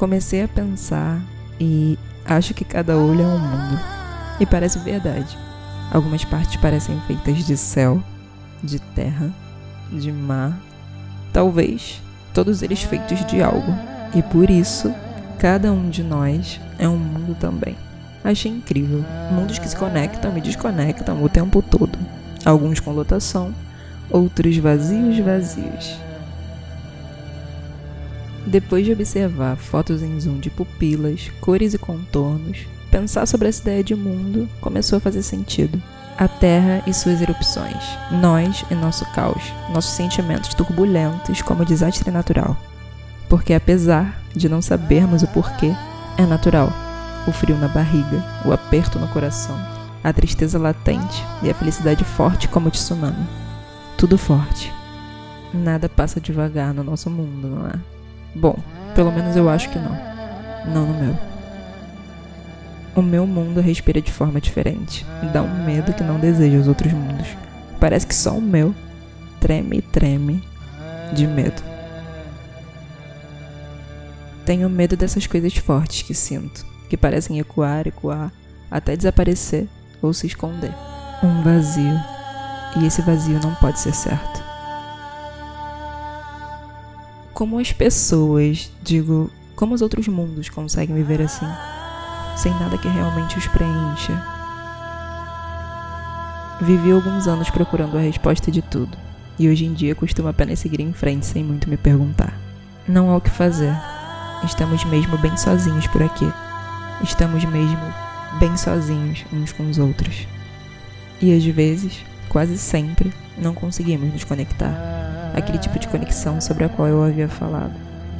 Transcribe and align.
Comecei 0.00 0.42
a 0.42 0.48
pensar 0.48 1.20
e 1.60 1.98
acho 2.24 2.54
que 2.54 2.64
cada 2.64 2.96
olho 2.96 3.20
é 3.20 3.26
um 3.26 3.38
mundo. 3.38 3.78
E 4.40 4.46
parece 4.46 4.78
verdade. 4.78 5.36
Algumas 5.92 6.24
partes 6.24 6.56
parecem 6.56 6.98
feitas 7.06 7.44
de 7.44 7.54
céu, 7.54 8.02
de 8.64 8.78
terra, 8.78 9.30
de 9.92 10.10
mar, 10.10 10.58
talvez 11.34 12.00
todos 12.32 12.62
eles 12.62 12.82
feitos 12.82 13.22
de 13.26 13.42
algo. 13.42 13.74
E 14.14 14.22
por 14.22 14.48
isso, 14.48 14.90
cada 15.38 15.70
um 15.70 15.90
de 15.90 16.02
nós 16.02 16.58
é 16.78 16.88
um 16.88 16.96
mundo 16.96 17.36
também. 17.38 17.76
Achei 18.24 18.50
incrível. 18.50 19.04
Mundos 19.30 19.58
que 19.58 19.68
se 19.68 19.76
conectam 19.76 20.34
e 20.38 20.40
desconectam 20.40 21.22
o 21.22 21.28
tempo 21.28 21.60
todo. 21.60 21.98
Alguns 22.42 22.80
com 22.80 22.92
lotação, 22.92 23.54
outros 24.10 24.56
vazios, 24.56 25.18
vazios. 25.18 26.09
Depois 28.46 28.84
de 28.84 28.92
observar 28.92 29.56
fotos 29.56 30.02
em 30.02 30.18
zoom 30.18 30.38
de 30.38 30.50
pupilas, 30.50 31.30
cores 31.40 31.74
e 31.74 31.78
contornos, 31.78 32.66
pensar 32.90 33.26
sobre 33.26 33.48
essa 33.48 33.62
ideia 33.62 33.84
de 33.84 33.94
mundo 33.94 34.48
começou 34.60 34.96
a 34.96 35.00
fazer 35.00 35.22
sentido. 35.22 35.80
A 36.16 36.28
Terra 36.28 36.82
e 36.86 36.92
suas 36.92 37.22
erupções, 37.22 37.82
nós 38.10 38.64
e 38.70 38.74
nosso 38.74 39.06
caos, 39.12 39.42
nossos 39.72 39.92
sentimentos 39.92 40.52
turbulentos 40.54 41.40
como 41.40 41.64
desastre 41.64 42.10
natural. 42.10 42.56
Porque 43.28 43.54
apesar 43.54 44.20
de 44.34 44.48
não 44.48 44.60
sabermos 44.60 45.22
o 45.22 45.28
porquê, 45.28 45.74
é 46.18 46.26
natural. 46.26 46.70
O 47.26 47.32
frio 47.32 47.56
na 47.56 47.68
barriga, 47.68 48.22
o 48.44 48.52
aperto 48.52 48.98
no 48.98 49.08
coração, 49.08 49.58
a 50.02 50.12
tristeza 50.12 50.58
latente 50.58 51.24
e 51.42 51.50
a 51.50 51.54
felicidade 51.54 52.04
forte 52.04 52.48
como 52.48 52.68
o 52.68 52.70
tsunami. 52.70 53.26
Tudo 53.96 54.18
forte. 54.18 54.72
Nada 55.52 55.88
passa 55.88 56.20
devagar 56.20 56.72
no 56.74 56.82
nosso 56.82 57.10
mundo, 57.10 57.48
não 57.48 57.66
é? 57.66 57.99
Bom, 58.34 58.56
pelo 58.94 59.12
menos 59.12 59.36
eu 59.36 59.48
acho 59.48 59.70
que 59.70 59.78
não. 59.78 59.96
Não 60.66 60.86
no 60.86 60.94
meu. 60.94 61.16
O 62.94 63.02
meu 63.02 63.26
mundo 63.26 63.60
respira 63.60 64.00
de 64.00 64.12
forma 64.12 64.40
diferente. 64.40 65.06
Dá 65.32 65.42
um 65.42 65.64
medo 65.64 65.92
que 65.92 66.02
não 66.02 66.18
deseja 66.18 66.58
os 66.58 66.68
outros 66.68 66.92
mundos. 66.92 67.28
Parece 67.78 68.06
que 68.06 68.14
só 68.14 68.32
o 68.32 68.42
meu 68.42 68.74
treme 69.40 69.78
e 69.78 69.82
treme 69.82 70.42
de 71.12 71.26
medo. 71.26 71.62
Tenho 74.44 74.68
medo 74.68 74.96
dessas 74.96 75.26
coisas 75.26 75.56
fortes 75.56 76.02
que 76.02 76.14
sinto, 76.14 76.66
que 76.88 76.96
parecem 76.96 77.38
ecoar, 77.38 77.86
ecoar, 77.86 78.32
até 78.70 78.96
desaparecer 78.96 79.68
ou 80.02 80.12
se 80.12 80.26
esconder. 80.26 80.74
Um 81.22 81.42
vazio. 81.42 81.98
E 82.76 82.86
esse 82.86 83.02
vazio 83.02 83.40
não 83.42 83.54
pode 83.56 83.78
ser 83.80 83.94
certo. 83.94 84.39
Como 87.40 87.58
as 87.58 87.72
pessoas, 87.72 88.70
digo, 88.82 89.30
como 89.56 89.74
os 89.74 89.80
outros 89.80 90.06
mundos 90.06 90.50
conseguem 90.50 90.94
viver 90.94 91.22
assim? 91.22 91.46
sem 92.36 92.52
nada 92.52 92.76
que 92.76 92.86
realmente 92.86 93.38
os 93.38 93.46
preencha. 93.48 94.22
Vivi 96.60 96.92
alguns 96.92 97.26
anos 97.26 97.48
procurando 97.48 97.96
a 97.96 98.00
resposta 98.02 98.50
de 98.50 98.60
tudo, 98.60 98.94
e 99.38 99.48
hoje 99.48 99.64
em 99.64 99.72
dia 99.72 99.94
costumo 99.94 100.28
apenas 100.28 100.58
seguir 100.58 100.82
em 100.82 100.92
frente 100.92 101.24
sem 101.24 101.42
muito 101.42 101.66
me 101.66 101.78
perguntar. 101.78 102.38
Não 102.86 103.10
há 103.10 103.16
o 103.16 103.22
que 103.22 103.30
fazer. 103.30 103.74
Estamos 104.44 104.84
mesmo 104.84 105.16
bem 105.16 105.34
sozinhos 105.38 105.86
por 105.86 106.02
aqui. 106.02 106.30
Estamos 107.02 107.42
mesmo 107.46 107.94
bem 108.38 108.54
sozinhos 108.54 109.24
uns 109.32 109.50
com 109.50 109.66
os 109.66 109.78
outros. 109.78 110.28
E 111.22 111.34
às 111.34 111.44
vezes, 111.46 112.04
quase 112.30 112.56
sempre, 112.56 113.12
não 113.36 113.52
conseguimos 113.52 114.10
nos 114.12 114.24
conectar. 114.24 114.72
Aquele 115.34 115.58
tipo 115.58 115.78
de 115.78 115.88
conexão 115.88 116.40
sobre 116.40 116.64
a 116.64 116.68
qual 116.68 116.88
eu 116.88 117.02
havia 117.02 117.28
falado. 117.28 117.74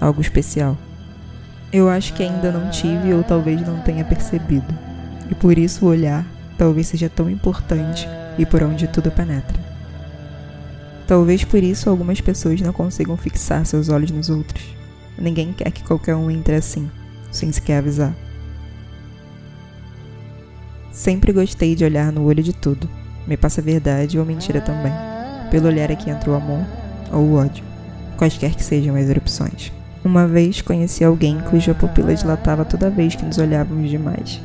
Algo 0.00 0.20
especial. 0.20 0.76
Eu 1.72 1.88
acho 1.88 2.12
que 2.12 2.22
ainda 2.22 2.52
não 2.52 2.70
tive 2.70 3.12
ou 3.12 3.24
talvez 3.24 3.60
não 3.66 3.80
tenha 3.80 4.04
percebido. 4.04 4.72
E 5.30 5.34
por 5.34 5.58
isso 5.58 5.84
o 5.84 5.88
olhar 5.88 6.24
talvez 6.56 6.86
seja 6.86 7.08
tão 7.08 7.28
importante 7.28 8.06
e 8.38 8.46
por 8.46 8.62
onde 8.62 8.86
tudo 8.86 9.10
penetra. 9.10 9.58
Talvez 11.06 11.42
por 11.42 11.62
isso 11.62 11.88
algumas 11.88 12.20
pessoas 12.20 12.60
não 12.60 12.72
consigam 12.72 13.16
fixar 13.16 13.64
seus 13.64 13.88
olhos 13.88 14.10
nos 14.10 14.28
outros. 14.28 14.64
Ninguém 15.18 15.52
quer 15.52 15.70
que 15.70 15.82
qualquer 15.82 16.14
um 16.14 16.30
entre 16.30 16.54
assim, 16.54 16.90
sem 17.30 17.50
sequer 17.50 17.78
avisar. 17.78 18.14
Sempre 20.92 21.32
gostei 21.32 21.74
de 21.74 21.84
olhar 21.84 22.12
no 22.12 22.24
olho 22.24 22.42
de 22.42 22.52
tudo. 22.52 22.88
Me 23.26 23.36
passa 23.36 23.62
verdade 23.62 24.18
ou 24.18 24.24
mentira 24.24 24.60
também. 24.60 24.92
Pelo 25.50 25.68
olhar 25.68 25.90
é 25.90 25.96
que 25.96 26.10
entra 26.10 26.30
o 26.30 26.34
amor 26.34 26.64
ou 27.12 27.20
o 27.20 27.34
ódio, 27.36 27.64
quaisquer 28.16 28.54
que 28.54 28.62
sejam 28.62 28.96
as 28.96 29.08
erupções. 29.08 29.72
Uma 30.04 30.26
vez 30.26 30.60
conheci 30.60 31.02
alguém 31.02 31.40
cuja 31.48 31.74
pupila 31.74 32.14
dilatava 32.14 32.64
toda 32.64 32.90
vez 32.90 33.14
que 33.14 33.24
nos 33.24 33.38
olhávamos 33.38 33.88
demais, 33.88 34.40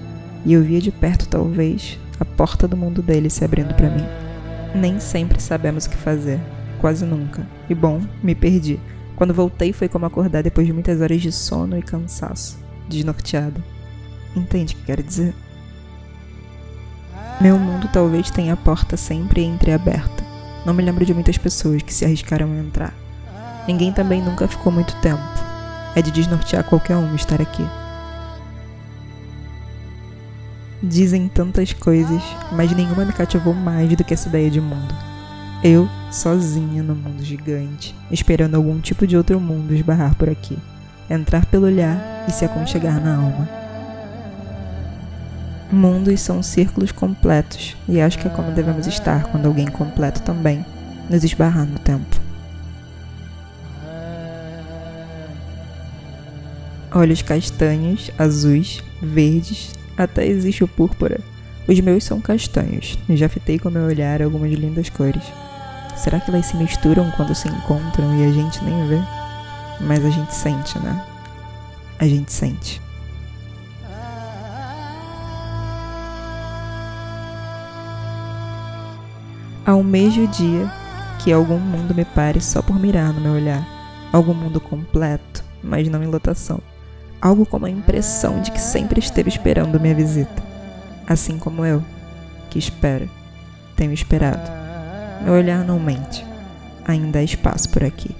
e 0.45 0.53
eu 0.53 0.63
via 0.63 0.79
de 0.79 0.91
perto, 0.91 1.27
talvez, 1.27 1.99
a 2.19 2.23
porta 2.23 2.67
do 2.67 2.77
mundo 2.77 3.01
dele 3.01 3.29
se 3.29 3.43
abrindo 3.43 3.73
para 3.73 3.89
mim. 3.89 4.05
Nem 4.73 4.99
sempre 4.99 5.41
sabemos 5.41 5.85
o 5.85 5.89
que 5.89 5.97
fazer, 5.97 6.39
quase 6.79 7.05
nunca. 7.05 7.45
E 7.69 7.75
bom, 7.75 8.01
me 8.23 8.35
perdi. 8.35 8.79
Quando 9.15 9.33
voltei 9.33 9.73
foi 9.73 9.89
como 9.89 10.05
acordar 10.05 10.43
depois 10.43 10.65
de 10.65 10.71
muitas 10.71 11.01
horas 11.01 11.21
de 11.21 11.31
sono 11.31 11.77
e 11.77 11.81
cansaço, 11.81 12.57
desnorteado. 12.87 13.61
Entende 14.35 14.75
o 14.75 14.77
que 14.77 14.85
quero 14.85 15.03
dizer? 15.03 15.33
Meu 17.39 17.57
mundo 17.57 17.89
talvez 17.91 18.29
tenha 18.29 18.53
a 18.53 18.57
porta 18.57 18.97
sempre 18.97 19.43
entreaberta. 19.43 20.23
Não 20.65 20.73
me 20.73 20.83
lembro 20.83 21.05
de 21.05 21.13
muitas 21.13 21.37
pessoas 21.37 21.81
que 21.81 21.93
se 21.93 22.03
arriscaram 22.05 22.51
a 22.51 22.57
entrar. 22.57 22.93
Ninguém 23.67 23.93
também 23.93 24.21
nunca 24.21 24.47
ficou 24.47 24.71
muito 24.71 24.95
tempo 25.01 25.49
é 25.95 26.01
de 26.01 26.11
desnortear 26.11 26.63
qualquer 26.63 26.95
um 26.95 27.15
estar 27.15 27.41
aqui. 27.41 27.65
Dizem 30.81 31.27
tantas 31.27 31.73
coisas, 31.73 32.21
mas 32.53 32.71
nenhuma 32.71 33.03
me 33.03 33.11
cativou 33.11 33.53
mais 33.53 33.93
do 33.95 34.03
que 34.03 34.13
essa 34.13 34.29
ideia 34.29 34.49
de 34.49 34.61
mundo. 34.61 34.95
Eu, 35.61 35.89
sozinha 36.09 36.81
no 36.81 36.95
mundo 36.95 37.23
gigante, 37.23 37.93
esperando 38.09 38.55
algum 38.55 38.79
tipo 38.79 39.05
de 39.05 39.17
outro 39.17 39.39
mundo 39.41 39.75
esbarrar 39.75 40.15
por 40.15 40.29
aqui, 40.29 40.57
entrar 41.09 41.45
pelo 41.47 41.65
olhar 41.65 42.25
e 42.29 42.31
se 42.31 42.45
aconchegar 42.45 43.01
na 43.01 43.17
alma. 43.17 43.58
Mundos 45.71 46.21
são 46.21 46.41
círculos 46.41 46.91
completos, 46.91 47.77
e 47.87 48.01
acho 48.01 48.17
que 48.17 48.27
é 48.27 48.31
como 48.31 48.51
devemos 48.51 48.87
estar 48.87 49.23
quando 49.25 49.45
alguém 49.45 49.67
completo 49.67 50.21
também 50.21 50.65
nos 51.09 51.23
esbarrar 51.23 51.65
no 51.65 51.77
tempo. 51.79 52.29
olhos 56.93 57.21
castanhos, 57.21 58.11
azuis, 58.17 58.83
verdes, 59.01 59.73
até 59.97 60.25
existe 60.25 60.63
o 60.63 60.67
púrpura. 60.67 61.19
Os 61.67 61.79
meus 61.79 62.03
são 62.03 62.19
castanhos, 62.19 62.97
já 63.09 63.29
fitei 63.29 63.59
com 63.59 63.69
meu 63.69 63.83
olhar 63.83 64.21
algumas 64.21 64.51
lindas 64.51 64.89
cores. 64.89 65.23
Será 65.95 66.19
que 66.19 66.31
elas 66.31 66.45
se 66.45 66.57
misturam 66.57 67.11
quando 67.11 67.35
se 67.35 67.47
encontram 67.47 68.17
e 68.17 68.25
a 68.25 68.31
gente 68.31 68.63
nem 68.63 68.87
vê? 68.87 68.99
Mas 69.81 70.03
a 70.03 70.09
gente 70.09 70.33
sente, 70.33 70.79
né? 70.79 71.05
A 71.99 72.07
gente 72.07 72.31
sente. 72.31 72.81
Almejo 79.69 80.23
o 80.23 80.27
dia 80.27 80.71
que 81.23 81.31
algum 81.31 81.59
mundo 81.59 81.93
me 81.93 82.05
pare 82.05 82.41
só 82.41 82.61
por 82.61 82.79
mirar 82.79 83.13
no 83.13 83.21
meu 83.21 83.33
olhar. 83.33 83.67
Algum 84.11 84.33
mundo 84.33 84.59
completo, 84.59 85.43
mas 85.63 85.87
não 85.87 86.01
em 86.03 86.07
lotação 86.07 86.59
algo 87.21 87.45
como 87.45 87.65
a 87.65 87.69
impressão 87.69 88.41
de 88.41 88.51
que 88.51 88.61
sempre 88.61 88.99
esteve 88.99 89.29
esperando 89.29 89.79
minha 89.79 89.93
visita, 89.93 90.41
assim 91.07 91.37
como 91.37 91.65
eu, 91.65 91.83
que 92.49 92.57
espero, 92.57 93.09
tenho 93.75 93.93
esperado. 93.93 94.49
Meu 95.23 95.33
olhar 95.33 95.65
não 95.65 95.79
mente, 95.79 96.25
ainda 96.85 97.19
há 97.19 97.23
espaço 97.23 97.69
por 97.69 97.83
aqui. 97.83 98.15